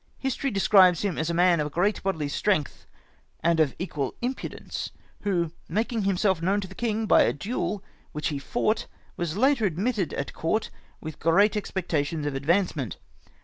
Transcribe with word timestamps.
History 0.17 0.49
describes 0.49 1.03
Him 1.03 1.19
as 1.19 1.29
a 1.29 1.33
Man 1.35 1.59
of 1.59 1.71
great 1.71 2.01
Bodily 2.01 2.27
Strength, 2.27 2.87
and 3.41 3.59
of 3.59 3.75
equal 3.77 4.15
Impudence! 4.19 4.89
who, 5.19 5.51
making 5.69 6.05
Himself 6.05 6.41
known 6.41 6.59
to 6.61 6.67
the 6.67 6.73
King 6.73 7.05
by 7.05 7.21
a 7.21 7.31
Duel 7.31 7.83
which 8.11 8.29
He 8.29 8.39
fought, 8.39 8.87
was 9.15 9.37
admitted 9.37 10.11
at 10.15 10.33
Court 10.33 10.71
with 11.01 11.19
great 11.19 11.55
Expectations 11.55 12.25
of 12.25 12.33
Advancement. 12.33 12.97